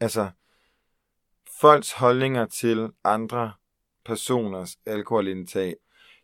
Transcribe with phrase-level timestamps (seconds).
[0.00, 0.30] Altså,
[1.60, 3.52] folks holdninger til andre
[4.04, 5.76] personers alkoholindtag,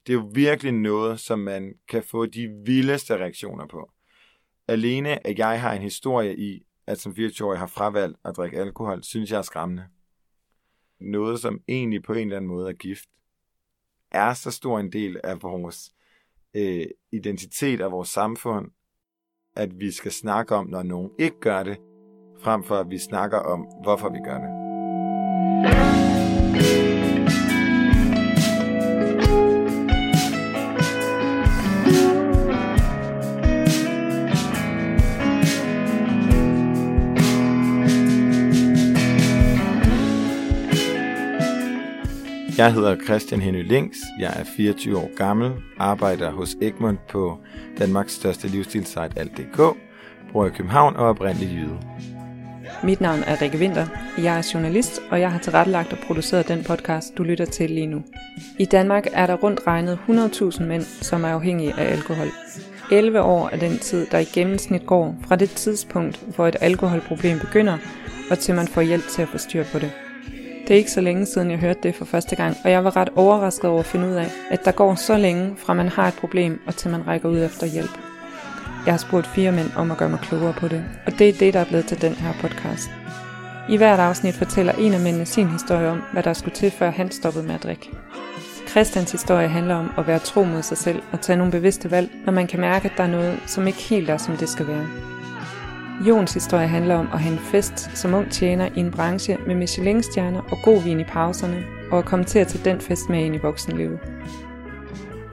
[0.06, 3.90] det er jo virkelig noget, som man kan få de vildeste reaktioner på.
[4.68, 9.02] Alene at jeg har en historie i, at som 24-årig har fravalgt at drikke alkohol,
[9.02, 9.86] synes jeg er skræmmende.
[11.00, 13.08] Noget, som egentlig på en eller anden måde er gift,
[14.10, 15.92] er så stor en del af vores
[16.54, 18.70] øh, identitet og vores samfund,
[19.56, 21.78] at vi skal snakke om, når nogen ikke gør det,
[22.42, 24.66] frem for at vi snakker om, hvorfor vi gør det.
[42.58, 47.38] Jeg hedder Christian Henny Links, jeg er 24 år gammel, arbejder hos Egmont på
[47.78, 49.56] Danmarks største livsstilsite Alt.dk,
[50.32, 52.15] bor i København og er oprindelig jyde.
[52.82, 53.86] Mit navn er Rikke Winter,
[54.18, 57.86] jeg er journalist, og jeg har tilrettelagt og produceret den podcast, du lytter til lige
[57.86, 58.02] nu.
[58.58, 62.26] I Danmark er der rundt regnet 100.000 mænd, som er afhængige af alkohol.
[62.92, 67.38] 11 år er den tid, der i gennemsnit går fra det tidspunkt, hvor et alkoholproblem
[67.38, 67.78] begynder,
[68.30, 69.92] og til man får hjælp til at få styr på det.
[70.68, 72.96] Det er ikke så længe siden, jeg hørte det for første gang, og jeg var
[72.96, 76.08] ret overrasket over at finde ud af, at der går så længe fra man har
[76.08, 78.05] et problem, og til man rækker ud efter hjælp.
[78.86, 81.32] Jeg har spurgt fire mænd om at gøre mig klogere på det, og det er
[81.32, 82.90] det, der er blevet til den her podcast.
[83.68, 86.90] I hvert afsnit fortæller en af mændene sin historie om, hvad der skulle til, før
[86.90, 87.90] han stoppede med at drikke.
[88.68, 92.10] Christians historie handler om at være tro mod sig selv og tage nogle bevidste valg,
[92.26, 94.66] når man kan mærke, at der er noget, som ikke helt er, som det skal
[94.66, 94.86] være.
[96.08, 99.54] Jons historie handler om at have en fest som ung tjener i en branche med
[99.54, 103.24] Michelin-stjerner og god vin i pauserne, og at komme til at tage den fest med
[103.24, 103.98] ind i voksenlivet.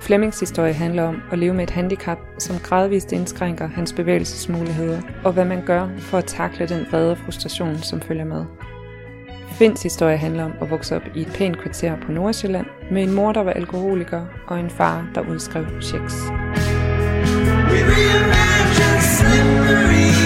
[0.03, 5.33] Flemings historie handler om at leve med et handicap, som gradvist indskrænker hans bevægelsesmuligheder, og
[5.33, 8.45] hvad man gør for at takle den vrede frustration, som følger med.
[9.51, 13.11] Finds historie handler om at vokse op i et pænt kvarter på Nordsjælland med en
[13.11, 16.15] mor, der var alkoholiker, og en far, der udskrev checks.
[17.71, 20.22] We reimagine slippery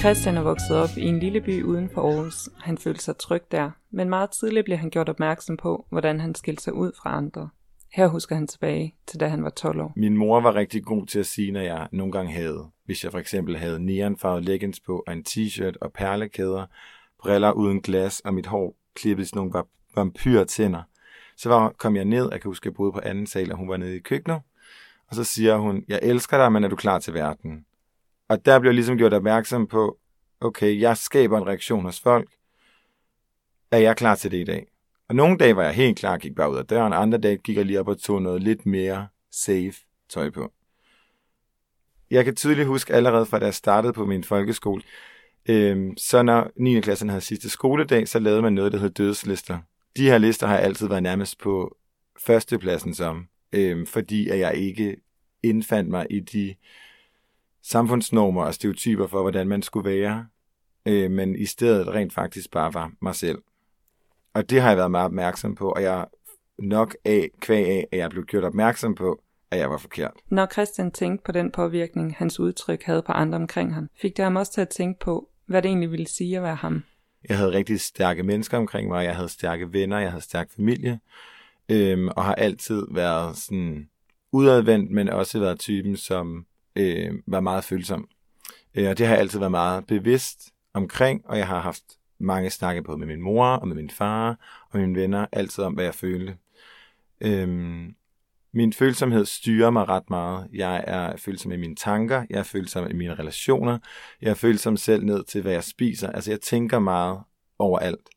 [0.00, 2.48] Christian er vokset op i en lille by uden for Aarhus.
[2.58, 6.34] Han følte sig tryg der, men meget tidligt blev han gjort opmærksom på, hvordan han
[6.34, 7.48] skilte sig ud fra andre.
[7.92, 9.92] Her husker han tilbage til da han var 12 år.
[9.96, 12.66] Min mor var rigtig god til at sige, når jeg nogle gange havde.
[12.84, 16.66] Hvis jeg for eksempel havde neonfarvet leggings på, og en t-shirt og perlekæder,
[17.22, 19.64] briller uden glas og mit hår klippet i sådan nogle
[19.96, 20.82] vampyrtænder.
[21.36, 23.58] Så var, kom jeg ned, jeg kan huske, at jeg boede på anden sal, og
[23.58, 24.40] hun var nede i køkkenet.
[25.08, 27.64] Og så siger hun, jeg elsker dig, men er du klar til verden?
[28.30, 29.98] Og der blev ligesom gjort opmærksom på,
[30.40, 32.28] okay, jeg skaber en reaktion hos folk.
[33.70, 34.66] Er jeg klar til det i dag?
[35.08, 36.92] Og nogle dage var jeg helt klar, gik bare ud af døren.
[36.92, 39.72] Andre dage gik jeg lige op og tog noget lidt mere safe
[40.08, 40.52] tøj på.
[42.10, 44.82] Jeg kan tydeligt huske allerede fra da jeg startede på min folkeskole,
[45.48, 46.80] øh, så når 9.
[46.80, 49.58] klassen havde sidste skoledag, så lavede man noget, der hed dødslister.
[49.96, 51.76] De her lister har altid været nærmest på
[52.26, 54.96] førstepladsen som, øh, fordi at jeg ikke
[55.42, 56.54] indfandt mig i de
[57.62, 60.26] samfundsnormer og stereotyper for, hvordan man skulle være,
[60.86, 63.38] øh, men i stedet rent faktisk bare var mig selv.
[64.34, 66.06] Og det har jeg været meget opmærksom på, og jeg
[66.58, 70.12] nok af, kvæg af, at jeg blev gjort opmærksom på, at jeg var forkert.
[70.30, 74.22] Når Christian tænkte på den påvirkning, hans udtryk havde på andre omkring ham, fik det
[74.22, 76.82] ham også til at tænke på, hvad det egentlig ville sige at være ham.
[77.28, 81.00] Jeg havde rigtig stærke mennesker omkring mig, jeg havde stærke venner, jeg havde stærk familie,
[81.68, 83.88] øhm, og har altid været sådan
[84.32, 86.46] udadvendt, men også været typen, som
[86.80, 88.08] øh, var meget følsom.
[88.74, 91.82] Øh, og det har jeg altid været meget bevidst omkring, og jeg har haft
[92.20, 94.38] mange snakke på med min mor og med min far
[94.70, 96.36] og mine venner, altid om, hvad jeg følte.
[97.20, 97.94] Øhm,
[98.52, 100.48] min følsomhed styrer mig ret meget.
[100.52, 103.78] Jeg er følsom i mine tanker, jeg er følsom i mine relationer,
[104.22, 106.10] jeg er følsom selv ned til, hvad jeg spiser.
[106.10, 107.20] Altså, jeg tænker meget
[107.58, 108.08] over alt.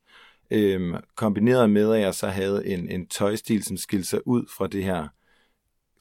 [0.51, 4.67] Øhm, kombineret med, at jeg så havde en, en tøjstil, som skilte sig ud fra
[4.67, 5.07] det her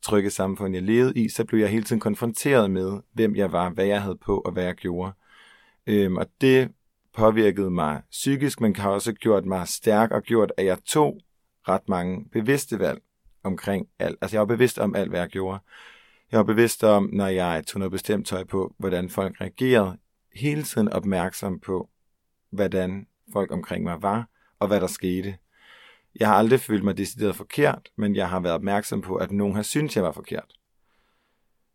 [0.03, 3.71] trygge samfund, jeg levede i, så blev jeg hele tiden konfronteret med, hvem jeg var,
[3.71, 5.13] hvad jeg havde på og hvad jeg gjorde.
[5.87, 6.73] Øhm, og det
[7.15, 11.21] påvirkede mig psykisk, men har også gjort mig stærk og gjort, at jeg tog
[11.69, 13.01] ret mange bevidste valg
[13.43, 14.19] omkring alt.
[14.21, 15.59] Altså jeg var bevidst om alt, hvad jeg gjorde.
[16.33, 19.99] Jeg var bevidst om, når jeg tog noget bestemt tøj på, hvordan folk reagerede.
[20.35, 21.91] Hele tiden opmærksom på,
[22.51, 24.29] hvordan folk omkring mig var,
[24.59, 25.37] og hvad der skete.
[26.21, 29.55] Jeg har aldrig følt mig decideret forkert, men jeg har været opmærksom på, at nogen
[29.55, 30.53] har syntes, jeg var forkert.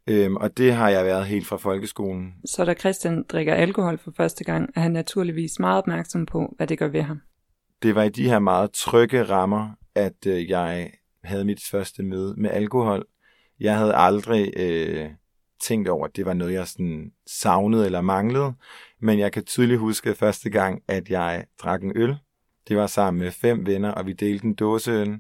[0.08, 2.34] Øhm, og det har jeg været helt fra folkeskolen.
[2.46, 6.68] Så da Christian drikker alkohol for første gang, er han naturligvis meget opmærksom på, hvad
[6.68, 7.22] det gør ved ham.
[7.84, 10.92] Det var i de her meget trygge rammer, at øh, jeg
[11.24, 13.06] havde mit første møde med alkohol.
[13.60, 15.10] Jeg havde aldrig øh,
[15.62, 18.54] tænkt over, at det var noget, jeg sådan savnede eller manglede.
[19.02, 22.16] Men jeg kan tydeligt huske første gang, at jeg drak en øl.
[22.68, 25.20] Det var sammen med fem venner, og vi delte en dåseøl.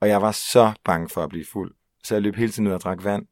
[0.00, 1.74] Og jeg var så bange for at blive fuld.
[2.04, 3.26] Så jeg løb hele tiden ud og drak vand.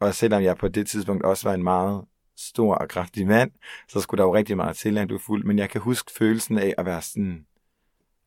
[0.00, 2.04] Og selvom jeg på det tidspunkt også var en meget
[2.36, 3.50] stor og kraftig mand,
[3.88, 5.44] så skulle der jo rigtig meget til, at jeg blev fuld.
[5.44, 7.46] Men jeg kan huske følelsen af at være sådan,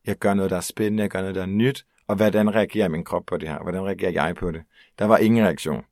[0.06, 2.88] jeg gør noget, der er spændende, jeg gør noget, der er nyt, og hvordan reagerer
[2.88, 3.58] min krop på det her?
[3.58, 4.62] Hvordan reagerer jeg på det?
[4.98, 5.84] Der var ingen reaktion.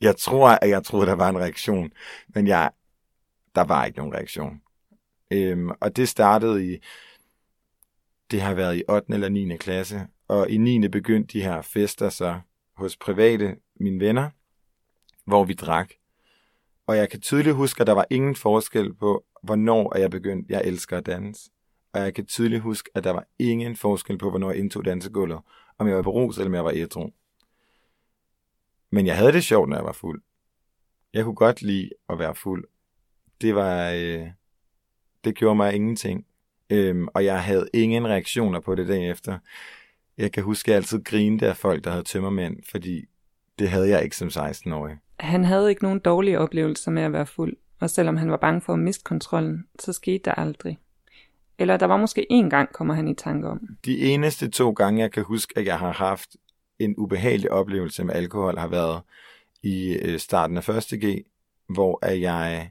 [0.00, 1.92] Jeg tror, at jeg troede, der var en reaktion,
[2.28, 2.70] men jeg,
[3.54, 4.60] der var ikke nogen reaktion.
[5.30, 6.78] Øhm, og det startede i,
[8.34, 9.14] det har været i 8.
[9.14, 9.56] eller 9.
[9.56, 10.88] klasse, og i 9.
[10.88, 12.40] begyndte de her fester så
[12.76, 14.30] hos private, mine venner,
[15.24, 15.90] hvor vi drak.
[16.86, 20.62] Og jeg kan tydeligt huske, at der var ingen forskel på, hvornår jeg begyndte, jeg
[20.64, 21.50] elsker at danse.
[21.92, 25.38] Og jeg kan tydeligt huske, at der var ingen forskel på, hvornår jeg indtog dansegulvet,
[25.78, 27.10] om jeg var berus eller om jeg var ædru.
[28.90, 30.22] Men jeg havde det sjovt, når jeg var fuld.
[31.12, 32.64] Jeg kunne godt lide at være fuld.
[33.40, 34.28] Det var, øh,
[35.24, 36.26] det gjorde mig ingenting.
[36.70, 39.38] Øhm, og jeg havde ingen reaktioner på det dagen efter.
[40.18, 43.04] Jeg kan huske, at jeg altid grinede af folk, der havde tømmermænd, fordi
[43.58, 44.96] det havde jeg ikke som 16-årig.
[45.20, 48.60] Han havde ikke nogen dårlige oplevelser med at være fuld, og selvom han var bange
[48.60, 50.78] for at miste kontrollen, så skete der aldrig.
[51.58, 53.60] Eller der var måske én gang, kommer han i tanke om.
[53.84, 56.36] De eneste to gange, jeg kan huske, at jeg har haft
[56.78, 59.02] en ubehagelig oplevelse med alkohol, har været
[59.62, 60.84] i øh, starten af 1.
[61.04, 61.24] G,
[61.68, 62.70] hvor er jeg,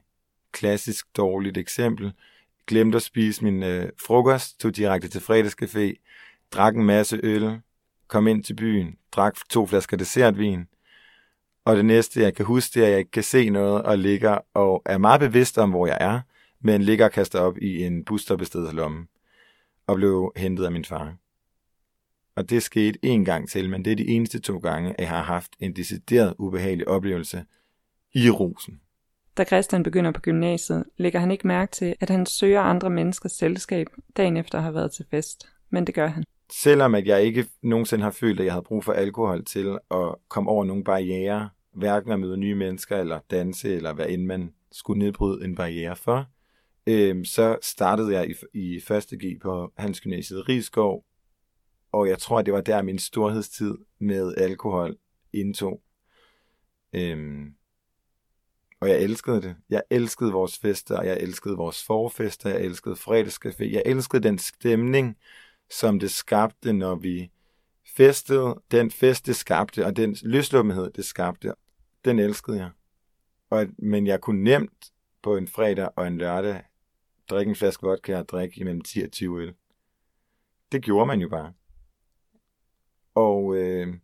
[0.52, 2.12] klassisk dårligt eksempel,
[2.66, 6.04] glemte at spise min øh, frokost, tog direkte til fredagscafé,
[6.52, 7.60] drak en masse øl,
[8.08, 10.66] kom ind til byen, drak to flasker dessertvin,
[11.64, 13.98] og det næste, jeg kan huske, det er, at jeg ikke kan se noget, og
[13.98, 16.20] ligger og er meget bevidst om, hvor jeg er,
[16.60, 19.06] men ligger og kaster op i en busstoppestedslomme
[19.86, 21.16] og blev hentet af min far.
[22.36, 25.08] Og det skete en gang til, men det er de eneste to gange, at jeg
[25.08, 27.44] har haft en decideret ubehagelig oplevelse
[28.14, 28.80] i rosen.
[29.36, 33.32] Da Christian begynder på gymnasiet, lægger han ikke mærke til, at han søger andre menneskers
[33.32, 33.86] selskab
[34.16, 35.48] dagen efter at have været til fest.
[35.70, 36.24] Men det gør han.
[36.52, 40.14] Selvom at jeg ikke nogensinde har følt, at jeg havde brug for alkohol til at
[40.28, 44.52] komme over nogle barriere, hverken at møde nye mennesker, eller danse, eller hvad end man
[44.72, 46.26] skulle nedbryde en barriere for,
[46.86, 48.34] øh, så startede jeg i,
[48.74, 51.04] i første G på Hans Gymnasiet Rigskov,
[51.92, 54.96] og jeg tror, at det var der, min storhedstid med alkohol
[55.32, 55.82] indtog.
[56.92, 57.54] Øhm,
[58.84, 59.56] og jeg elskede det.
[59.70, 63.72] Jeg elskede vores fester, og jeg elskede vores forfester, jeg elskede fredagscafé.
[63.72, 65.18] Jeg elskede den stemning,
[65.70, 67.30] som det skabte, når vi
[67.96, 68.62] festede.
[68.70, 71.54] Den fest, det skabte, og den løslummenhed, det skabte,
[72.04, 72.70] den elskede jeg.
[73.50, 74.92] Og, men jeg kunne nemt
[75.22, 76.62] på en fredag og en lørdag
[77.30, 79.54] drikke en flaske vodka og drikke imellem 10 og 20 øl.
[80.72, 81.52] Det gjorde man jo bare.
[83.14, 83.94] Og øh,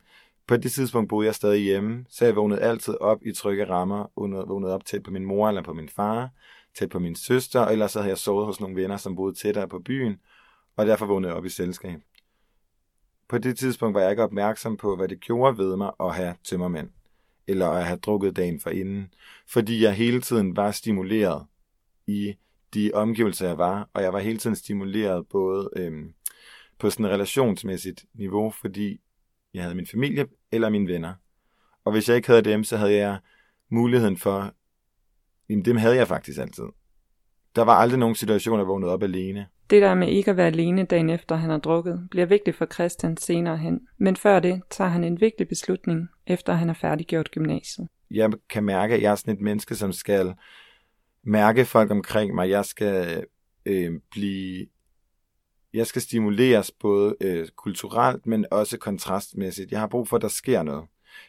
[0.51, 4.07] på det tidspunkt boede jeg stadig hjemme, så jeg vågnede altid op i trygge rammer,
[4.47, 6.31] vågnede op tæt på min mor eller på min far,
[6.79, 9.35] tæt på min søster, og ellers så havde jeg sovet hos nogle venner, som boede
[9.35, 10.21] tættere på byen,
[10.77, 12.01] og derfor vågnede jeg op i selskab.
[13.29, 16.35] På det tidspunkt var jeg ikke opmærksom på, hvad det gjorde ved mig at have
[16.45, 16.91] tømmermænd,
[17.47, 19.15] eller at have drukket dagen for inden,
[19.49, 21.47] fordi jeg hele tiden var stimuleret
[22.07, 22.35] i
[22.75, 26.15] de omgivelser, jeg var, og jeg var hele tiden stimuleret både øhm,
[26.79, 29.01] på sådan et relationsmæssigt niveau, fordi
[29.55, 31.15] jeg havde min familie eller mine venner.
[31.85, 33.19] Og hvis jeg ikke havde dem, så havde jeg
[33.71, 34.55] muligheden for,
[35.49, 36.65] jamen dem havde jeg faktisk altid.
[37.57, 39.47] Der var aldrig nogen situation, der vågnede op alene.
[39.71, 42.67] Det der med ikke at være alene dagen efter han har drukket, bliver vigtigt for
[42.67, 43.81] Christian senere hen.
[43.99, 47.89] Men før det tager han en vigtig beslutning, efter han er færdiggjort gymnasiet.
[48.11, 50.35] Jeg kan mærke, at jeg er sådan et menneske, som skal
[51.25, 52.51] mærke folk omkring mig.
[52.51, 53.25] Jeg skal
[53.67, 54.67] øh, blive
[55.73, 59.73] jeg skal stimuleres både øh, kulturelt, men også kontrastmæssigt.
[59.73, 60.85] Jeg har brug for, at der sker noget.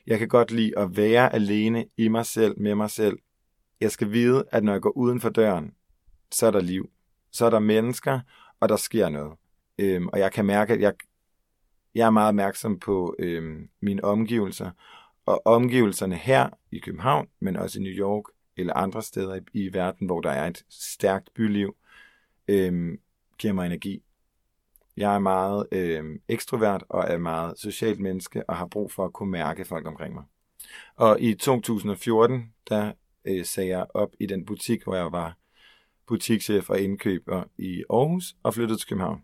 [0.07, 3.17] Jeg kan godt lide at være alene i mig selv, med mig selv.
[3.81, 5.73] Jeg skal vide, at når jeg går uden for døren,
[6.31, 6.89] så er der liv.
[7.31, 8.19] Så er der mennesker,
[8.59, 9.33] og der sker noget.
[9.77, 10.93] Øhm, og jeg kan mærke, at jeg,
[11.95, 14.71] jeg er meget opmærksom på øhm, mine omgivelser.
[15.25, 18.23] Og omgivelserne her i København, men også i New York
[18.57, 21.75] eller andre steder i, i verden, hvor der er et stærkt byliv,
[22.47, 22.99] øhm,
[23.37, 24.03] giver mig energi.
[24.97, 29.13] Jeg er meget øh, ekstrovert og er meget socialt menneske og har brug for at
[29.13, 30.23] kunne mærke folk omkring mig.
[30.95, 32.91] Og i 2014, der
[33.25, 35.37] øh, sagde jeg op i den butik, hvor jeg var
[36.07, 39.23] butikschef og indkøber i Aarhus og flyttede til København.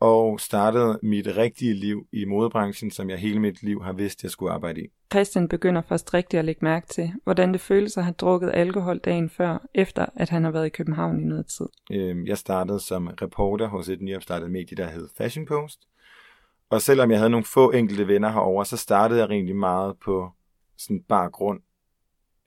[0.00, 4.30] Og startede mit rigtige liv i modebranchen, som jeg hele mit liv har vidst, jeg
[4.30, 4.86] skulle arbejde i.
[5.12, 8.98] Christian begynder først rigtigt at lægge mærke til, hvordan det føles at have drukket alkohol
[8.98, 11.66] dagen før, efter at han har været i København i noget tid.
[11.92, 15.80] Øhm, jeg startede som reporter hos et nyopstartet medie, der hed Fashion Post.
[16.70, 20.30] Og selvom jeg havde nogle få enkelte venner herover, så startede jeg rigtig meget på
[20.78, 21.60] sådan bare grund.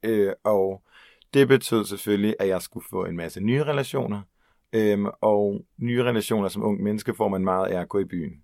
[0.03, 0.81] Øh, og
[1.33, 4.21] det betød selvfølgelig, at jeg skulle få en masse nye relationer.
[4.73, 8.43] Øhm, og nye relationer som ung menneske får man meget af at gå i byen.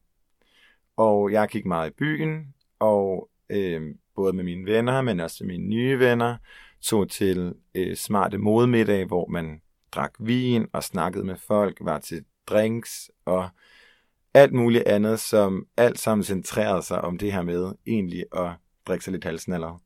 [0.97, 5.57] Og jeg gik meget i byen, og øhm, både med mine venner, men også med
[5.57, 6.37] mine nye venner,
[6.81, 12.25] tog til øh, smarte modemiddag, hvor man drak vin og snakkede med folk, var til
[12.47, 13.49] drinks og
[14.33, 18.51] alt muligt andet, som alt sammen centrerede sig om det her med egentlig at
[18.87, 19.81] drikke sig lidt halsnaller.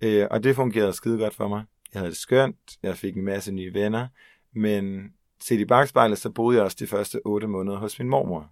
[0.00, 1.64] Øh, og det fungerede skide godt for mig.
[1.94, 4.08] Jeg havde det skønt, jeg fik en masse nye venner,
[4.52, 8.50] men set i bagspejlet, så boede jeg også de første otte måneder hos min mormor.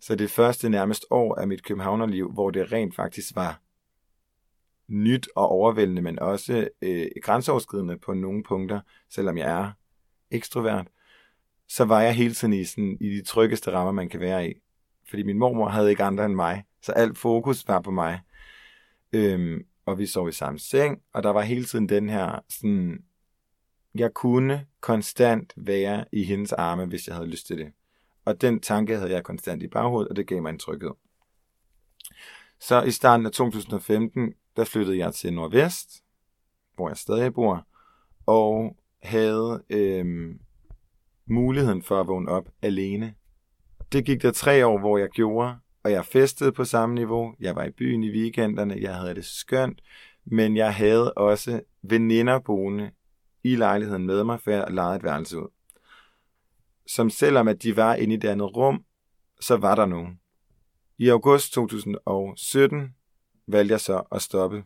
[0.00, 3.60] Så det første nærmest år af mit københavnerliv, hvor det rent faktisk var
[4.88, 9.72] nyt og overvældende, men også øh, grænseoverskridende på nogle punkter, selvom jeg er
[10.30, 10.88] ekstrovert,
[11.68, 14.54] så var jeg hele tiden i, sådan, i de tryggeste rammer, man kan være i.
[15.08, 18.20] Fordi min mormor havde ikke andre end mig, så alt fokus var på mig.
[19.12, 23.04] Øhm, og vi sov i samme seng, og der var hele tiden den her, sådan,
[24.00, 27.72] jeg kunne konstant være i hendes arme, hvis jeg havde lyst til det.
[28.24, 30.90] Og den tanke havde jeg konstant i baghovedet, og det gav mig en tryghed.
[32.60, 36.04] Så i starten af 2015, der flyttede jeg til Nordvest,
[36.74, 37.66] hvor jeg stadig bor,
[38.26, 40.40] og havde øhm,
[41.26, 43.14] muligheden for at vågne op alene.
[43.92, 47.34] Det gik der tre år, hvor jeg gjorde, og jeg festede på samme niveau.
[47.40, 49.82] Jeg var i byen i weekenderne, jeg havde det skønt,
[50.24, 52.90] men jeg havde også veninder boende
[53.52, 55.48] i lejligheden med mig, for jeg lejede et værelse ud
[56.86, 58.84] som selvom at de var inde i det andet rum,
[59.40, 60.20] så var der nogen.
[60.98, 62.94] I august 2017
[63.46, 64.64] valgte jeg så at stoppe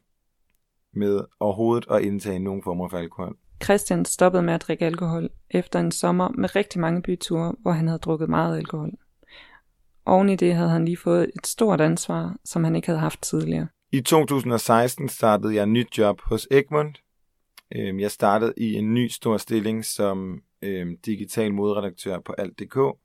[0.93, 3.37] med overhovedet at indtage nogen form for alkohol.
[3.65, 7.87] Christian stoppede med at drikke alkohol efter en sommer med rigtig mange byture, hvor han
[7.87, 8.91] havde drukket meget alkohol.
[10.07, 13.23] Oven i det havde han lige fået et stort ansvar, som han ikke havde haft
[13.23, 13.69] tidligere.
[13.93, 17.03] I 2016 startede jeg nyt job hos Egmont.
[17.77, 22.99] Øhm, jeg startede i en ny stor stilling som øh, digital modredaktør på alt.dk.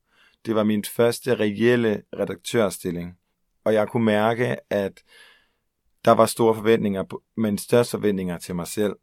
[0.46, 3.18] Det var min første reelle redaktørstilling,
[3.64, 5.04] og jeg kunne mærke, at
[6.06, 7.04] der var store forventninger,
[7.38, 8.96] men største forventninger til mig selv.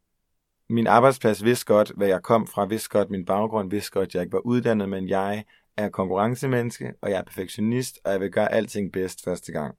[0.69, 4.15] Min arbejdsplads vidste godt, hvad jeg kom fra, vidste godt min baggrund, vidste godt, at
[4.15, 5.43] jeg ikke var uddannet, men jeg
[5.77, 9.75] er konkurrencemenneske, og jeg er perfektionist, og jeg vil gøre alting bedst første gang.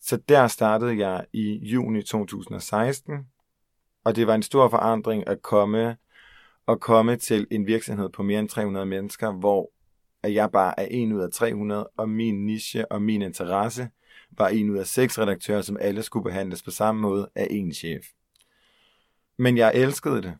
[0.00, 3.26] Så der startede jeg i juni 2016,
[4.06, 5.96] og det var en stor forandring at komme
[6.68, 9.72] at komme til en virksomhed på mere end 300 mennesker, hvor
[10.22, 13.88] at jeg bare er en ud af 300, og min niche og min interesse
[14.30, 17.72] var en ud af seks redaktører, som alle skulle behandles på samme måde af en
[17.72, 18.06] chef.
[19.36, 20.34] Men jeg elskede det,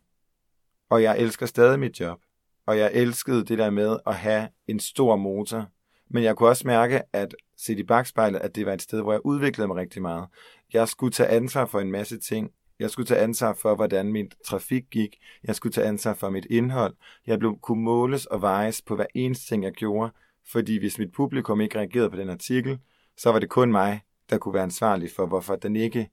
[0.90, 2.20] og jeg elsker stadig mit job,
[2.66, 5.66] og jeg elskede det der med at have en stor motor,
[6.08, 9.12] men jeg kunne også mærke, at set i bagspejlet, at det var et sted, hvor
[9.12, 10.28] jeg udviklede mig rigtig meget.
[10.72, 14.30] Jeg skulle tage ansvar for en masse ting, jeg skulle tage ansvar for, hvordan min
[14.46, 15.16] trafik gik.
[15.44, 16.94] Jeg skulle tage ansvar for mit indhold.
[17.26, 20.12] Jeg blev, kunne måles og vejes på hver eneste ting, jeg gjorde.
[20.52, 22.78] Fordi hvis mit publikum ikke reagerede på den artikel,
[23.16, 26.10] så var det kun mig, der kunne være ansvarlig for, hvorfor den ikke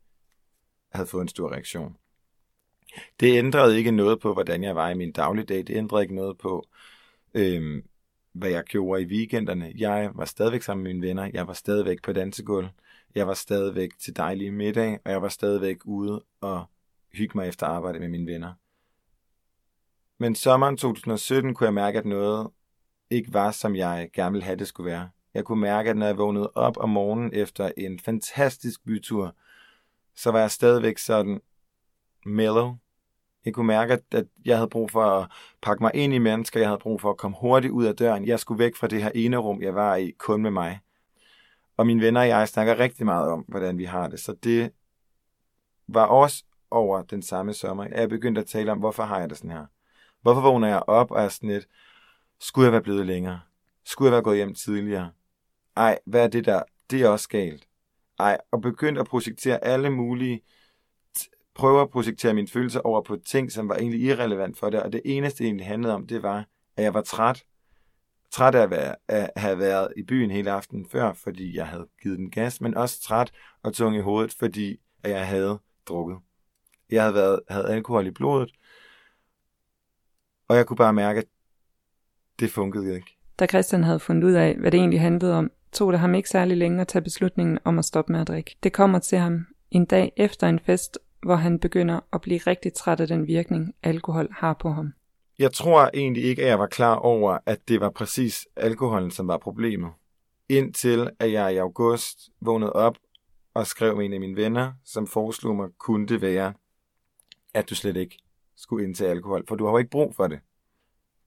[0.92, 1.96] havde fået en stor reaktion.
[3.20, 5.58] Det ændrede ikke noget på, hvordan jeg var i min dagligdag.
[5.58, 6.68] Det ændrede ikke noget på,
[7.34, 7.84] øhm,
[8.34, 9.74] hvad jeg gjorde i weekenderne.
[9.78, 11.30] Jeg var stadigvæk sammen med mine venner.
[11.34, 12.68] Jeg var stadigvæk på dansegulv.
[13.16, 16.66] Jeg var stadigvæk til dejlige middag, og jeg var stadigvæk ude og
[17.14, 18.54] hygge mig efter arbejde med mine venner.
[20.18, 22.50] Men sommeren 2017 kunne jeg mærke, at noget
[23.10, 25.10] ikke var, som jeg gerne ville have det skulle være.
[25.34, 29.36] Jeg kunne mærke, at når jeg vågnede op om morgenen efter en fantastisk bytur,
[30.16, 31.42] så var jeg stadigvæk sådan
[32.26, 32.76] mellow.
[33.46, 35.28] Jeg kunne mærke, at jeg havde brug for at
[35.62, 36.60] pakke mig ind i mennesker.
[36.60, 38.26] Jeg havde brug for at komme hurtigt ud af døren.
[38.26, 40.80] Jeg skulle væk fra det her ene rum, jeg var i, kun med mig.
[41.78, 44.20] Og mine venner og jeg snakker rigtig meget om, hvordan vi har det.
[44.20, 44.72] Så det
[45.88, 49.30] var også over den samme sommer, at jeg begyndte at tale om, hvorfor har jeg
[49.30, 49.66] det sådan her?
[50.22, 51.68] Hvorfor vågner jeg op og er sådan lidt,
[52.40, 53.40] skulle jeg være blevet længere?
[53.86, 55.12] Skulle jeg være gået hjem tidligere?
[55.76, 56.64] Ej, hvad er det der?
[56.92, 57.68] Det er også galt.
[58.20, 60.42] Ej, og begyndte at projektere alle mulige,
[61.56, 64.94] prøve at projektere mine følelser over på ting, som var egentlig irrelevant for det, og
[64.94, 66.46] det eneste, det egentlig handlede om, det var,
[66.78, 67.44] at jeg var træt,
[68.34, 71.88] Træt af at, være, at have været i byen hele aftenen før, fordi jeg havde
[72.02, 73.32] givet den gas, men også træt
[73.64, 76.18] og tung i hovedet, fordi at jeg havde drukket.
[76.92, 78.52] Jeg havde, været, havde alkohol i blodet,
[80.48, 81.26] og jeg kunne bare mærke, at
[82.40, 83.18] det funkede ikke.
[83.40, 86.30] Da Christian havde fundet ud af, hvad det egentlig handlede om, tog det ham ikke
[86.30, 88.56] særlig længe at tage beslutningen om at stoppe med at drikke.
[88.64, 92.74] Det kommer til ham en dag efter en fest, hvor han begynder at blive rigtig
[92.74, 94.94] træt af den virkning, alkohol har på ham.
[95.44, 99.28] Jeg tror egentlig ikke, at jeg var klar over, at det var præcis alkoholen, som
[99.28, 99.92] var problemet.
[100.50, 102.98] Indtil at jeg i august vågnede op
[103.54, 106.54] og skrev med en af mine venner, som foreslog mig, kunne det være,
[107.54, 108.18] at du slet ikke
[108.56, 110.40] skulle ind til alkohol, for du har jo ikke brug for det.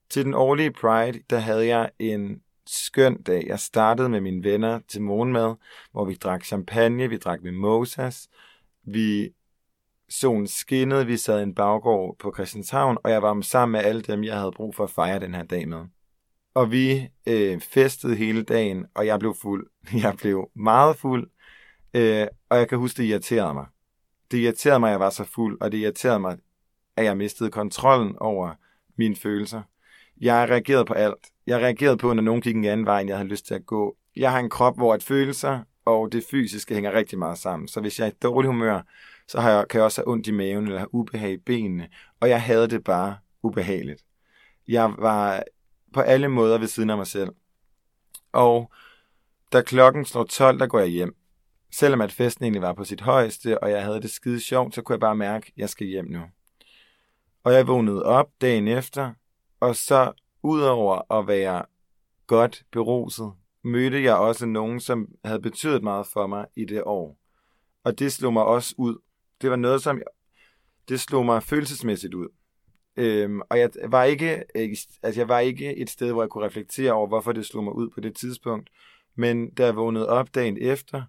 [0.09, 3.43] Til den årlige Pride, der havde jeg en skøn dag.
[3.47, 5.55] Jeg startede med mine venner til morgenmad,
[5.91, 8.29] hvor vi drak champagne, vi drak mimosas,
[8.83, 9.29] vi
[10.09, 14.01] solen skinnede, vi sad i en baggård på Christianshavn, og jeg var sammen med alle
[14.01, 15.85] dem, jeg havde brug for at fejre den her dag med.
[16.53, 19.67] Og vi øh, festede hele dagen, og jeg blev fuld.
[20.03, 21.29] Jeg blev meget fuld,
[21.93, 23.65] øh, og jeg kan huske, det irriterede mig.
[24.31, 26.37] Det irriterede mig, at jeg var så fuld, og det irriterede mig,
[26.95, 28.53] at jeg mistede kontrollen over
[28.97, 29.61] mine følelser.
[30.21, 31.27] Jeg reagerede på alt.
[31.47, 33.65] Jeg reagerede på, når nogen gik en anden vej, end jeg havde lyst til at
[33.65, 33.97] gå.
[34.15, 37.67] Jeg har en krop, hvor et følelser og det fysiske hænger rigtig meget sammen.
[37.67, 38.81] Så hvis jeg er i dårlig humør,
[39.27, 41.89] så har jeg, kan jeg også have ondt i maven eller have ubehag i benene.
[42.19, 44.05] Og jeg havde det bare ubehageligt.
[44.67, 45.43] Jeg var
[45.93, 47.29] på alle måder ved siden af mig selv.
[48.31, 48.71] Og
[49.51, 51.15] da klokken slår 12, der går jeg hjem.
[51.71, 54.81] Selvom at festen egentlig var på sit højeste, og jeg havde det skide sjovt, så
[54.81, 56.21] kunne jeg bare mærke, at jeg skal hjem nu.
[57.43, 59.13] Og jeg vågnede op dagen efter,
[59.59, 60.11] og så
[60.43, 61.65] udover at være
[62.27, 67.17] godt beruset, mødte jeg også nogen, som havde betydet meget for mig i det år.
[67.83, 68.97] Og det slog mig også ud.
[69.41, 70.01] Det var noget, som
[70.89, 72.27] det slog mig følelsesmæssigt ud.
[72.97, 74.69] Øhm, og jeg var, ikke, øh,
[75.03, 77.75] altså jeg var ikke et sted, hvor jeg kunne reflektere over, hvorfor det slog mig
[77.75, 78.69] ud på det tidspunkt.
[79.15, 81.03] Men da jeg vågnede op dagen efter,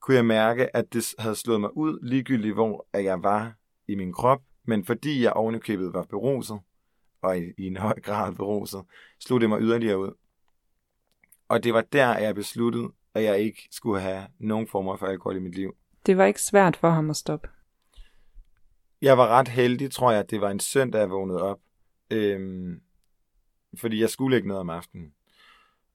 [0.00, 3.54] kunne jeg mærke, at det havde slået mig ud, ligegyldigt hvor jeg var
[3.88, 4.42] i min krop.
[4.64, 6.60] Men fordi jeg ovenikøbet var beruset,
[7.22, 8.82] og i, i en høj grad beruset,
[9.20, 10.12] slog det mig yderligere ud.
[11.48, 15.36] Og det var der, jeg besluttede, at jeg ikke skulle have nogen former for alkohol
[15.36, 15.76] i mit liv.
[16.06, 17.48] Det var ikke svært for ham at stoppe.
[19.02, 21.60] Jeg var ret heldig, tror jeg, at det var en søndag, jeg vågnede op.
[22.10, 22.80] Øhm,
[23.78, 25.14] fordi jeg skulle ikke noget om aftenen.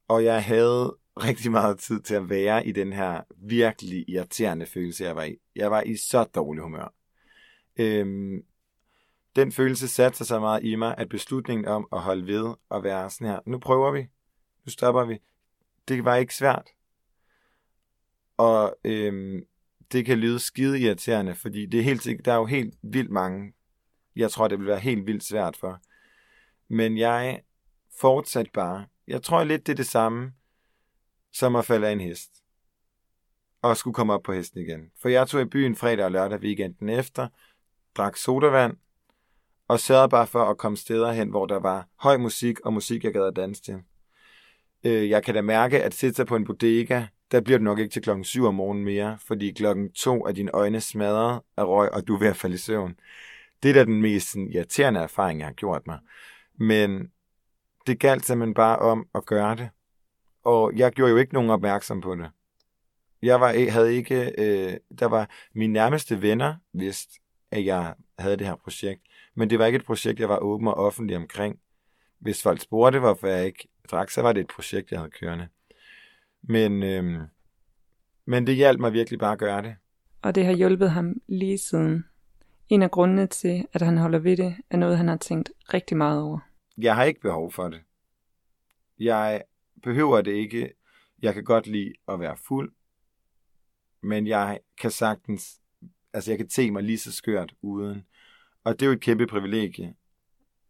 [0.07, 0.97] Og jeg havde
[1.27, 5.37] rigtig meget tid til at være i den her virkelig irriterende følelse, jeg var i.
[5.55, 6.93] Jeg var i så dårlig humør.
[7.77, 8.45] Øhm,
[9.35, 12.83] den følelse satte sig så meget i mig, at beslutningen om at holde ved og
[12.83, 14.07] være sådan her, nu prøver vi,
[14.65, 15.19] nu stopper vi,
[15.87, 16.67] det var ikke svært.
[18.37, 19.45] Og øhm,
[19.91, 23.53] det kan lyde skide irriterende, fordi det er helt, der er jo helt vildt mange,
[24.15, 25.81] jeg tror, det vil være helt vildt svært for.
[26.67, 27.41] Men jeg
[27.99, 28.85] fortsat bare.
[29.07, 30.33] Jeg tror lidt, det er det samme,
[31.33, 32.29] som at falde af en hest.
[33.61, 34.91] Og skulle komme op på hesten igen.
[35.01, 37.27] For jeg tog i byen fredag og lørdag weekenden efter,
[37.95, 38.77] drak sodavand,
[39.67, 43.03] og sørgede bare for at komme steder hen, hvor der var høj musik og musik,
[43.03, 43.83] jeg gad at danse til.
[44.83, 47.79] Øh, jeg kan da mærke, at sidde sig på en bodega, der bliver du nok
[47.79, 51.63] ikke til klokken 7 om morgenen mere, fordi klokken 2 er dine øjne smadret af
[51.63, 52.95] røg, og du er ved at falde i søvn.
[53.63, 55.99] Det er da den mest sådan, irriterende erfaring, jeg har gjort mig.
[56.59, 57.11] Men
[57.87, 59.69] det galt simpelthen bare om at gøre det.
[60.43, 62.29] Og jeg gjorde jo ikke nogen opmærksom på det.
[63.21, 67.09] Jeg var, havde ikke, øh, der var mine nærmeste venner vidst,
[67.51, 69.01] at jeg havde det her projekt.
[69.35, 71.59] Men det var ikke et projekt, jeg var åben og offentlig omkring.
[72.19, 75.47] Hvis folk spurgte, hvorfor jeg ikke drak, så var det et projekt, jeg havde kørende.
[76.47, 77.21] Men, øhm,
[78.25, 79.75] men det hjalp mig virkelig bare at gøre det.
[80.21, 82.05] Og det har hjulpet ham lige siden.
[82.69, 85.97] En af grundene til, at han holder ved det, er noget, han har tænkt rigtig
[85.97, 86.39] meget over.
[86.77, 87.81] Jeg har ikke behov for det.
[88.99, 89.43] Jeg
[89.83, 90.73] behøver det ikke.
[91.21, 92.73] Jeg kan godt lide at være fuld,
[94.01, 95.59] men jeg kan sagtens,
[96.13, 98.05] altså jeg kan te mig lige så skørt uden.
[98.63, 99.95] Og det er jo et kæmpe privilegie.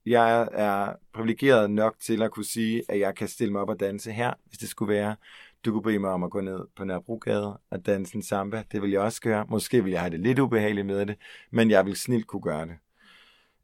[0.05, 3.79] Jeg er privilegeret nok til at kunne sige, at jeg kan stille mig op og
[3.79, 5.15] danse her, hvis det skulle være.
[5.65, 8.63] Du kunne bede mig om at gå ned på Nørrebrogade og danse en samba.
[8.71, 9.45] Det vil jeg også gøre.
[9.49, 11.17] Måske vil jeg have det lidt ubehageligt med det,
[11.51, 12.77] men jeg vil snilt kunne gøre det.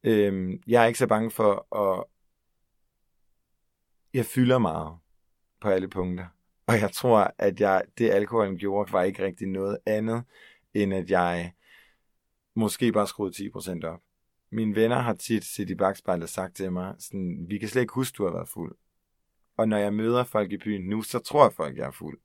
[0.04, 2.04] Øhm, jeg er ikke så bange for at...
[4.14, 4.98] Jeg fylder meget
[5.62, 6.26] på alle punkter.
[6.68, 10.24] Og jeg tror, at jeg, det alkoholen gjorde, var ikke rigtig noget andet,
[10.74, 11.54] end at jeg
[12.56, 14.00] måske bare skruede 10% op
[14.52, 17.94] mine venner har tit set i bagspejlet sagt til mig, sådan, vi kan slet ikke
[17.94, 18.76] huske, du har været fuld.
[19.62, 22.20] Og når jeg møder folk i byen nu, så tror jeg folk, jeg er fuld.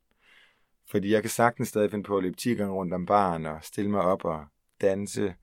[0.91, 3.59] Fordi jeg kan sagtens stadig finde på at løbe 10 gange rundt om baren og
[3.61, 4.45] stille mig op og
[4.81, 5.35] danse.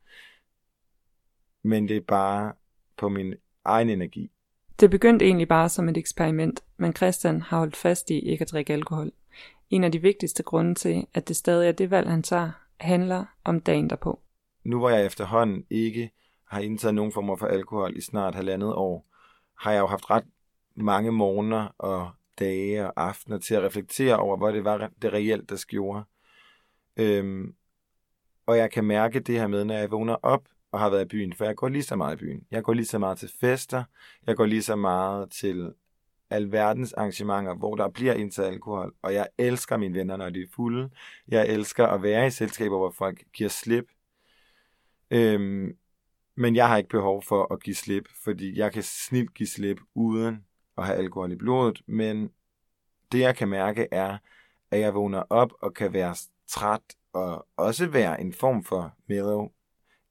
[1.63, 2.53] Men det er bare
[2.97, 4.31] på min egen energi.
[4.81, 8.51] Det begyndte egentlig bare som et eksperiment, men Christian har holdt fast i ikke at
[8.51, 9.13] drikke alkohol.
[9.71, 13.25] En af de vigtigste grunde til, at det stadig er det valg, han tager, handler
[13.45, 14.21] om dagen derpå.
[14.65, 16.11] Nu hvor jeg efterhånden ikke
[16.49, 19.07] har indtaget nogen form for alkohol i snart halvandet år,
[19.59, 20.25] har jeg jo haft ret
[20.75, 25.51] mange morgener og dage og aftener til at reflektere over, hvad det var det reelt,
[25.51, 26.05] der gjorde.
[26.97, 27.55] Øhm,
[28.47, 31.09] og jeg kan mærke det her med, når jeg vågner op og har været i
[31.09, 32.47] byen, for jeg går lige så meget i byen.
[32.51, 33.85] Jeg går lige så meget til fester,
[34.27, 35.75] jeg går lige så meget til
[36.31, 40.47] alverdens arrangementer, hvor der bliver indtaget alkohol, og jeg elsker mine venner, når de er
[40.55, 40.91] fulde.
[41.29, 43.85] Jeg elsker at være i selskaber, hvor folk giver slip.
[45.11, 45.77] Øhm,
[46.35, 49.81] men jeg har ikke behov for at give slip, fordi jeg kan snilt give slip
[49.95, 50.45] uden
[50.79, 52.31] at have alkohol i blodet, men
[53.13, 54.19] det jeg kan mærke er,
[54.71, 56.15] at jeg vågner op og kan være
[56.47, 59.49] træt og også være en form for mellow,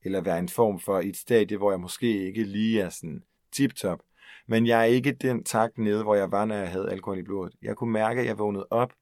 [0.02, 4.00] eller være en form for et stadie, hvor jeg måske ikke lige er sådan tip-top.
[4.46, 7.22] Men jeg er ikke den takt nede, hvor jeg var, når jeg havde alkohol i
[7.22, 7.54] blodet.
[7.62, 8.92] Jeg kunne mærke, at jeg vågnede op,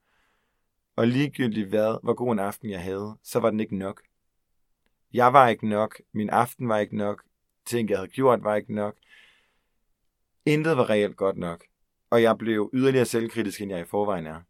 [0.96, 4.02] og ligegyldigt hvad, hvor god en aften jeg havde, så var den ikke nok.
[5.12, 7.22] Jeg var ikke nok, min aften var ikke nok,
[7.66, 8.94] ting jeg havde gjort var ikke nok.
[10.46, 11.64] Intet var reelt godt nok,
[12.10, 14.40] og jeg blev yderligere selvkritisk, end jeg i forvejen er.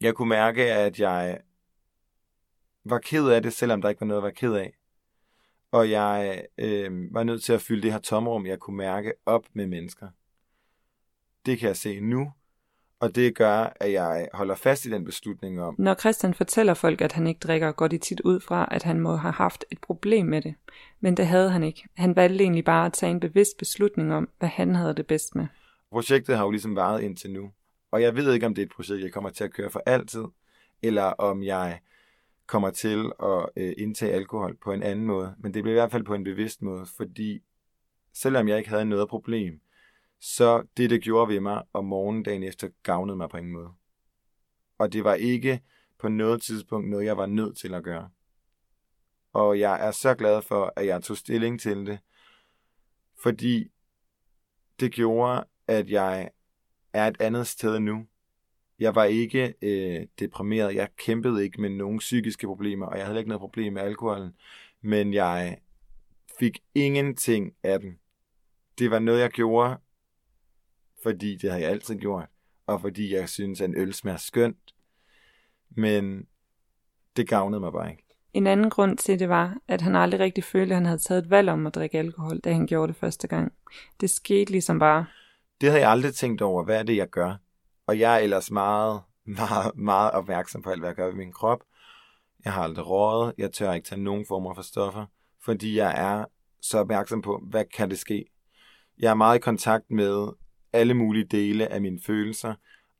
[0.00, 1.40] Jeg kunne mærke, at jeg
[2.84, 4.76] var ked af det, selvom der ikke var noget at være ked af.
[5.70, 9.44] Og jeg øh, var nødt til at fylde det her tomrum, jeg kunne mærke op
[9.52, 10.08] med mennesker.
[11.46, 12.32] Det kan jeg se nu,
[13.02, 15.74] og det gør, at jeg holder fast i den beslutning om.
[15.78, 19.00] Når Christian fortæller folk, at han ikke drikker, går de tit ud fra, at han
[19.00, 20.54] må have haft et problem med det.
[21.00, 21.88] Men det havde han ikke.
[21.94, 25.34] Han valgte egentlig bare at tage en bevidst beslutning om, hvad han havde det bedst
[25.34, 25.46] med.
[25.90, 27.50] Projektet har jo ligesom varet indtil nu.
[27.90, 29.82] Og jeg ved ikke, om det er et projekt, jeg kommer til at køre for
[29.86, 30.24] altid,
[30.82, 31.78] eller om jeg
[32.46, 35.34] kommer til at øh, indtage alkohol på en anden måde.
[35.38, 37.42] Men det bliver i hvert fald på en bevidst måde, fordi
[38.14, 39.60] selvom jeg ikke havde noget problem,
[40.24, 43.72] så det, det gjorde ved mig om morgenen dagen efter, gavnede mig på ingen måde.
[44.78, 45.62] Og det var ikke
[45.98, 48.10] på noget tidspunkt noget, jeg var nødt til at gøre.
[49.32, 51.98] Og jeg er så glad for, at jeg tog stilling til det,
[53.22, 53.70] fordi
[54.80, 56.30] det gjorde, at jeg
[56.92, 58.06] er et andet sted nu.
[58.78, 60.74] Jeg var ikke øh, deprimeret.
[60.74, 64.32] Jeg kæmpede ikke med nogen psykiske problemer, og jeg havde ikke noget problem med alkoholen.
[64.80, 65.58] Men jeg
[66.38, 67.98] fik ingenting af den.
[68.78, 69.78] Det var noget, jeg gjorde,
[71.02, 72.28] fordi det har jeg altid gjort,
[72.66, 74.74] og fordi jeg synes, at en øl smager skønt.
[75.70, 76.26] Men
[77.16, 78.02] det gavnede mig bare ikke.
[78.32, 81.24] En anden grund til det var, at han aldrig rigtig følte, at han havde taget
[81.24, 83.52] et valg om at drikke alkohol, da han gjorde det første gang.
[84.00, 85.06] Det skete ligesom bare.
[85.60, 87.36] Det havde jeg aldrig tænkt over, hvad er det, jeg gør?
[87.86, 91.32] Og jeg er ellers meget, meget, meget opmærksom på alt, hvad jeg gør ved min
[91.32, 91.62] krop.
[92.44, 93.34] Jeg har aldrig rådet.
[93.38, 95.06] Jeg tør ikke tage nogen former for stoffer,
[95.44, 96.24] fordi jeg er
[96.60, 98.24] så opmærksom på, hvad kan det ske.
[98.98, 100.28] Jeg er meget i kontakt med
[100.72, 102.54] alle mulige dele af mine følelser,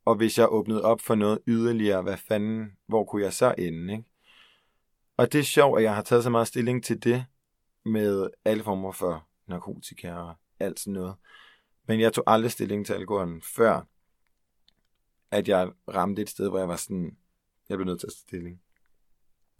[0.04, 3.92] og hvis jeg åbnede op for noget yderligere, hvad fanden, hvor kunne jeg så ende,
[3.92, 4.04] ikke?
[5.16, 7.24] Og det er sjovt, at jeg har taget så meget stilling til det,
[7.84, 11.14] med alle former for narkotika og alt sådan noget.
[11.88, 13.86] Men jeg tog aldrig stilling til alkoholen, før
[15.30, 17.16] at jeg ramte et sted, hvor jeg var sådan,
[17.68, 18.60] jeg blev nødt til at tage stilling.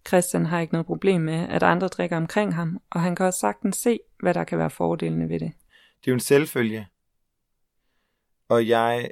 [0.07, 3.39] Christian har ikke noget problem med, at andre drikker omkring ham, og han kan også
[3.39, 5.51] sagtens se, hvad der kan være fordelene ved det.
[5.99, 6.87] Det er jo en selvfølge.
[8.53, 9.11] Og jeg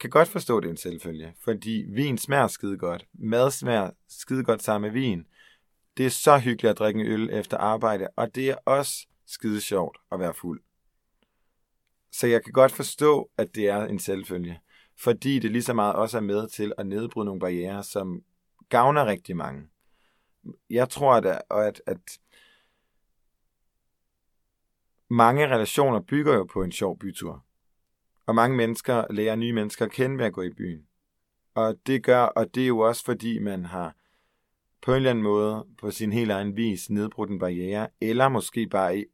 [0.00, 3.06] kan godt forstå, det en selvfølge, fordi vin smager skide godt.
[3.12, 5.26] Mad smager skide godt sammen med vin.
[5.96, 9.60] Det er så hyggeligt at drikke en øl efter arbejde, og det er også skide
[9.60, 10.62] sjovt at være fuld.
[12.12, 14.60] Så jeg kan godt forstå, at det er en selvfølge
[14.98, 18.22] fordi det lige så meget også er med til at nedbryde nogle barriere, som
[18.68, 19.68] gavner rigtig mange.
[20.70, 22.18] Jeg tror, at, at, at
[25.08, 27.45] mange relationer bygger jo på en sjov bytur.
[28.26, 30.86] Og mange mennesker lærer nye mennesker at kende ved at gå i byen.
[31.54, 33.94] Og det gør, og det er jo også fordi, man har
[34.82, 38.66] på en eller anden måde på sin helt egen vis nedbrudt en barriere, eller måske
[38.66, 39.04] bare,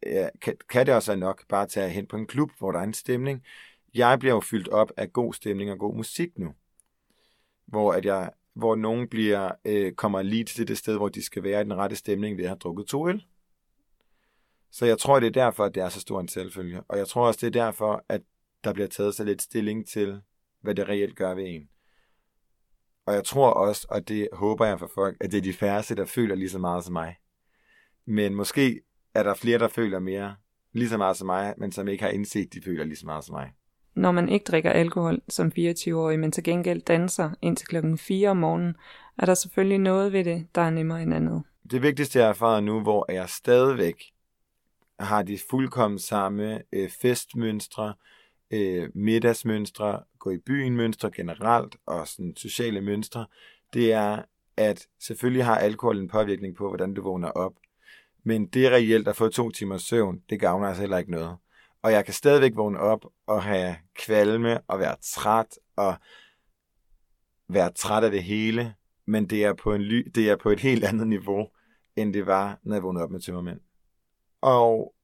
[0.43, 2.85] kan, kan det også være nok bare tage hen på en klub, hvor der er
[2.85, 3.43] en stemning,
[3.95, 6.55] jeg bliver jo fyldt op af god stemning og god musik nu.
[7.67, 11.43] Hvor, at jeg, hvor nogen bliver, øh, kommer lige til det sted, hvor de skal
[11.43, 13.25] være i den rette stemning ved at have drukket to øl.
[14.71, 16.83] Så jeg tror, det er derfor, at det er så stor en selvfølge.
[16.89, 18.23] Og jeg tror også, det er derfor, at
[18.65, 20.21] der bliver taget så lidt stilling til,
[20.61, 21.69] hvad det reelt gør ved en.
[23.07, 25.95] Og jeg tror også, og det håber jeg for folk, at det er de færreste,
[25.95, 27.17] der føler lige så meget som mig.
[28.07, 28.81] Men måske
[29.15, 30.37] er der flere, der føler mere
[30.73, 33.25] lige så meget som mig, men som ikke har indset, de føler lige så meget
[33.25, 33.53] som mig
[33.95, 38.37] når man ikke drikker alkohol som 24-årig, men til gengæld danser indtil klokken 4 om
[38.37, 38.77] morgenen,
[39.19, 41.43] er der selvfølgelig noget ved det, der er nemmere end andet.
[41.71, 44.03] Det vigtigste, jeg har erfaret nu, hvor jeg stadigvæk
[45.01, 47.95] har de fuldkommen samme øh, festmønstre,
[48.53, 53.27] øh, middagsmønstre, gå i byen mønstre generelt, og sådan sociale mønstre,
[53.73, 54.23] det er,
[54.57, 57.53] at selvfølgelig har alkohol en påvirkning på, hvordan du vågner op.
[58.25, 61.37] Men det er reelt at få to timers søvn, det gavner altså heller ikke noget.
[61.83, 65.95] Og jeg kan stadigvæk vågne op og have kvalme og være træt og
[67.49, 68.75] være træt af det hele,
[69.07, 71.49] men det er på, en ly, det er på et helt andet niveau,
[71.97, 73.61] end det var, når jeg vågnede op med tømmermænd.
[74.41, 74.95] Og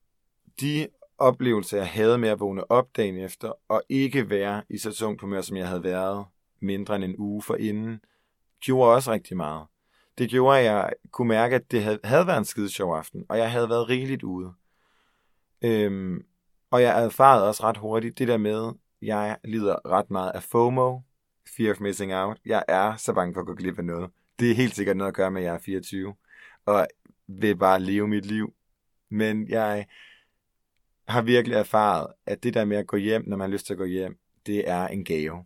[0.61, 4.93] de oplevelse, jeg havde med at vågne op dagen efter, og ikke være i så
[4.93, 6.25] tungt humør, som jeg havde været
[6.61, 8.01] mindre end en uge for inden,
[8.61, 9.67] gjorde også rigtig meget.
[10.19, 13.25] Det gjorde, at jeg kunne mærke, at det havde, havde været en skide sjov aften,
[13.29, 14.53] og jeg havde været rigeligt ude.
[15.63, 16.25] Øhm,
[16.71, 21.01] og jeg erfarede også ret hurtigt det der med, jeg lider ret meget af FOMO,
[21.57, 22.39] Fear of Missing Out.
[22.45, 24.11] Jeg er så bange for at gå glip af noget.
[24.39, 26.15] Det er helt sikkert noget at gøre med, at jeg er 24,
[26.67, 26.87] og
[27.27, 28.55] vil bare leve mit liv.
[29.09, 29.87] Men jeg
[31.09, 33.73] har virkelig erfaret, at det der med at gå hjem, når man har lyst til
[33.73, 35.44] at gå hjem, det er en gave.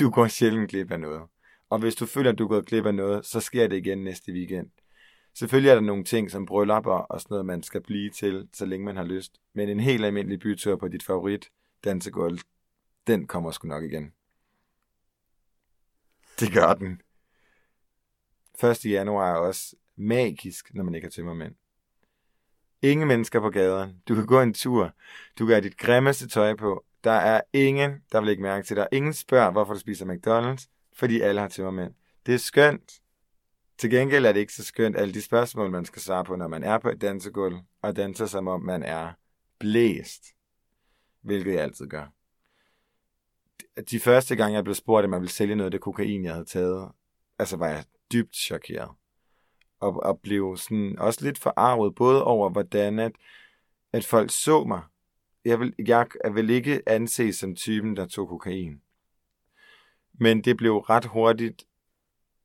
[0.00, 1.22] Du går sjældent glip af noget.
[1.70, 3.98] Og hvis du føler, at du er gået glip af noget, så sker det igen
[3.98, 4.70] næste weekend.
[5.34, 8.66] Selvfølgelig er der nogle ting som bryllupper og sådan noget, man skal blive til, så
[8.66, 9.40] længe man har lyst.
[9.52, 11.50] Men en helt almindelig bytur på dit favorit
[11.84, 12.38] dansegulv,
[13.06, 14.12] den kommer sgu nok igen.
[16.40, 17.00] Det gør den.
[18.64, 18.84] 1.
[18.84, 21.54] januar er også magisk, når man ikke har tømmermænd.
[22.84, 24.02] Ingen mennesker på gaden.
[24.08, 24.92] Du kan gå en tur.
[25.38, 26.84] Du kan have dit grimmeste tøj på.
[27.04, 28.88] Der er ingen, der vil ikke mærke til dig.
[28.92, 31.94] Ingen spørger, hvorfor du spiser McDonald's, fordi alle har tømmermænd.
[32.26, 32.92] Det er skønt.
[33.78, 36.48] Til gengæld er det ikke så skønt, alle de spørgsmål, man skal svare på, når
[36.48, 39.12] man er på et dansegulv, og danser som om man er
[39.58, 40.24] blæst.
[41.22, 42.06] Hvilket jeg altid gør.
[43.90, 46.32] De første gange, jeg blev spurgt, at man ville sælge noget af det kokain, jeg
[46.32, 46.88] havde taget,
[47.38, 48.90] altså var jeg dybt chokeret.
[49.84, 53.12] Og, og blev sådan også lidt forarvet, både over hvordan at,
[53.92, 54.82] at folk så mig.
[55.44, 58.80] Jeg vil, jeg vil ikke anses som typen, der tog kokain.
[60.20, 61.64] Men det blev ret hurtigt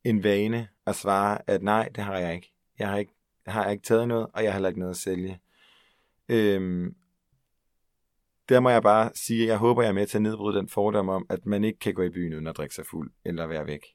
[0.04, 2.54] en vane at svare, at nej, det har jeg ikke.
[2.80, 3.14] Jeg har ikke,
[3.46, 5.40] jeg har ikke taget noget, og jeg har heller ikke noget at sælge.
[6.30, 6.96] Øhm,
[8.50, 10.70] der må jeg bare sige, at jeg håber, jeg er med til at nedbryde den
[10.70, 13.48] fordom om, at man ikke kan gå i byen uden at drikke sig fuld, eller
[13.48, 13.86] være væk.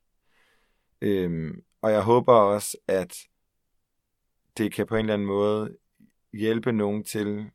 [1.01, 3.17] Øhm, og jeg håber også, at
[4.59, 5.77] det kan på en eller anden måde
[6.33, 7.51] hjælpe nogen til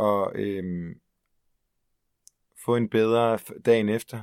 [0.00, 1.00] at øhm,
[2.64, 4.20] få en bedre dagen efter.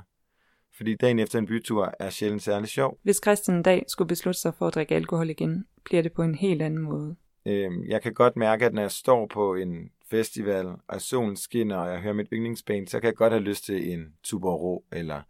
[0.77, 2.99] Fordi dagen efter en bytur er sjældent særlig sjov.
[3.03, 6.23] Hvis Christian en dag skulle beslutte sig for at drikke alkohol igen, bliver det på
[6.23, 7.15] en helt anden måde.
[7.45, 11.77] Øhm, jeg kan godt mærke, at når jeg står på en festival, og solen skinner,
[11.77, 15.21] og jeg hører mit yndlingsband, så kan jeg godt have lyst til en Tuborg eller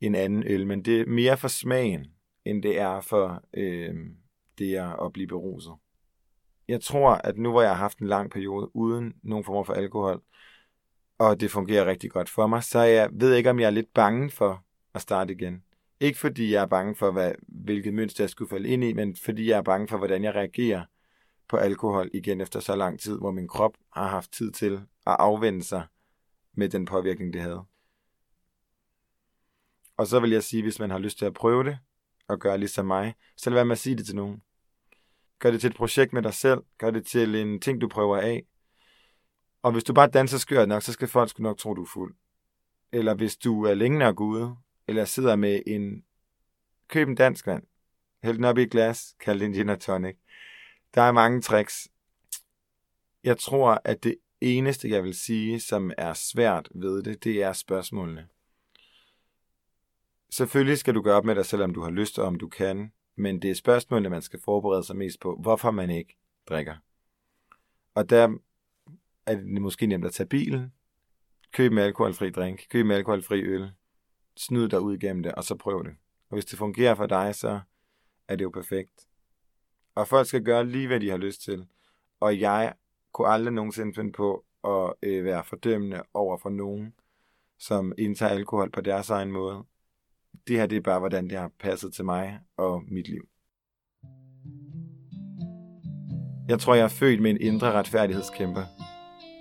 [0.00, 0.66] en anden øl.
[0.66, 2.06] Men det er mere for smagen,
[2.44, 4.16] end det er for øhm,
[4.58, 5.72] det at blive beruset.
[6.68, 9.72] Jeg tror, at nu hvor jeg har haft en lang periode uden nogen form for
[9.72, 10.22] alkohol,
[11.18, 13.94] og det fungerer rigtig godt for mig, så jeg ved ikke, om jeg er lidt
[13.94, 15.62] bange for at starte igen.
[16.00, 19.16] Ikke fordi jeg er bange for, hvad, hvilket mønster jeg skulle falde ind i, men
[19.16, 20.84] fordi jeg er bange for, hvordan jeg reagerer
[21.48, 24.72] på alkohol igen efter så lang tid, hvor min krop har haft tid til
[25.06, 25.86] at afvende sig
[26.54, 27.64] med den påvirkning, det havde.
[29.96, 31.78] Og så vil jeg sige, hvis man har lyst til at prøve det,
[32.28, 34.42] og gøre ligesom mig, så lad være med at sige det til nogen.
[35.44, 36.60] Gør det til et projekt med dig selv.
[36.78, 38.46] Gør det til en ting, du prøver af.
[39.62, 41.88] Og hvis du bare danser skørt nok, så skal folk sgu nok tro, du er
[41.94, 42.14] fuld.
[42.92, 44.56] Eller hvis du er længe nok ude,
[44.88, 46.04] eller sidder med en...
[46.88, 47.62] Køb en dansk vand.
[48.22, 50.16] Hæld den op i et glas, kald det en gin tonic.
[50.94, 51.88] Der er mange tricks.
[53.24, 57.52] Jeg tror, at det eneste, jeg vil sige, som er svært ved det, det er
[57.52, 58.28] spørgsmålene.
[60.30, 62.48] Selvfølgelig skal du gøre op med dig selv, om du har lyst og om du
[62.48, 66.16] kan, men det er spørgsmålet, man skal forberede sig mest på, hvorfor man ikke
[66.48, 66.76] drikker.
[67.94, 68.38] Og der
[69.26, 70.72] er det måske nemt at tage bilen,
[71.52, 73.72] køb med alkoholfri drink, køb med alkoholfri øl,
[74.36, 75.94] snyd dig ud igennem det, og så prøv det.
[76.28, 77.60] Og hvis det fungerer for dig, så
[78.28, 79.08] er det jo perfekt.
[79.94, 81.66] Og folk skal gøre lige, hvad de har lyst til.
[82.20, 82.74] Og jeg
[83.12, 86.94] kunne aldrig nogensinde finde på at øh, være fordømmende over for nogen,
[87.58, 89.64] som indtager alkohol på deres egen måde.
[90.48, 93.22] Det her det er bare, hvordan det har passet til mig og mit liv.
[96.48, 98.62] Jeg tror, jeg er født med en indre retfærdighedskæmper.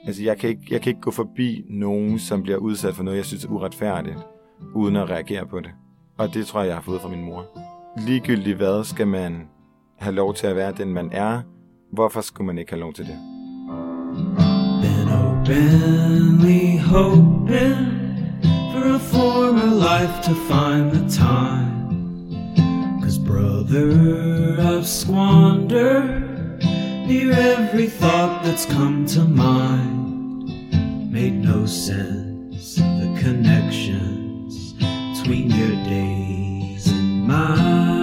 [0.05, 3.17] Altså, jeg kan, ikke, jeg kan ikke gå forbi nogen, som bliver udsat for noget,
[3.17, 4.17] jeg synes er uretfærdigt,
[4.75, 5.71] uden at reagere på det.
[6.17, 7.45] Og det tror jeg, jeg har fået fra min mor.
[8.07, 9.47] Ligegyldigt hvad skal man
[9.99, 11.41] have lov til at være den, man er.
[11.91, 13.17] Hvorfor skulle man ikke have lov til det?
[14.81, 17.92] Been openly hoping
[18.83, 23.01] for a life to find the time.
[23.01, 26.59] Cause brother, I've squandered
[27.07, 31.11] near every thought that's come to mind.
[31.11, 38.02] Made no sense, the connections between your days and mine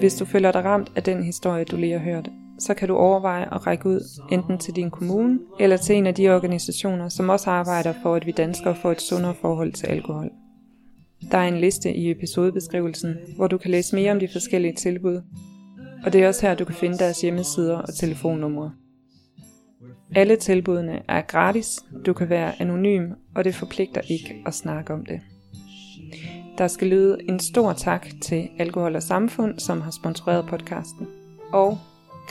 [0.00, 2.96] Hvis du føler dig ramt af den historie, du lige har hørt, så kan du
[2.96, 4.00] overveje at række ud
[4.32, 8.26] enten til din kommune eller til en af de organisationer, som også arbejder for, at
[8.26, 10.30] vi danskere får et sundere forhold til alkohol.
[11.30, 15.22] Der er en liste i episodebeskrivelsen, hvor du kan læse mere om de forskellige tilbud,
[16.04, 18.72] og det er også her, du kan finde deres hjemmesider og telefonnumre.
[20.14, 25.04] Alle tilbudene er gratis, du kan være anonym, og det forpligter ikke at snakke om
[25.04, 25.20] det.
[26.60, 31.08] Der skal lyde en stor tak til Alkohol og Samfund, som har sponsoreret podcasten.
[31.52, 31.78] Og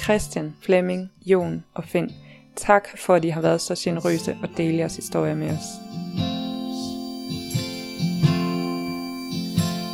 [0.03, 2.11] Christian, Flemming, Jon og Finn,
[2.55, 5.65] tak for at I har været så generøse og dele jeres historie med os.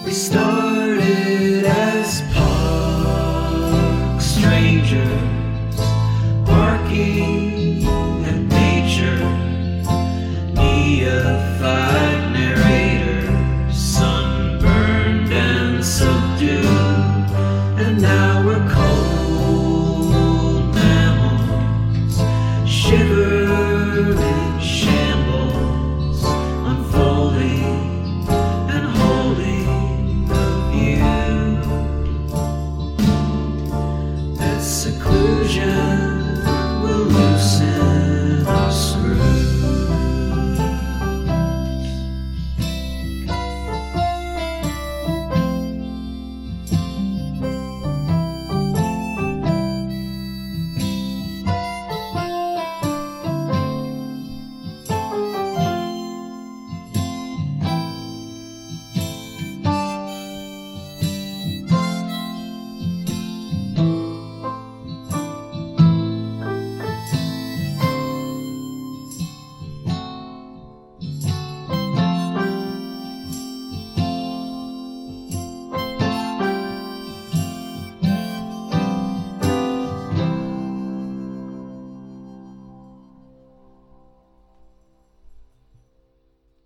[0.06, 5.80] We started as park strangers
[6.46, 7.84] barking
[8.26, 9.30] at nature
[10.56, 12.15] neophyte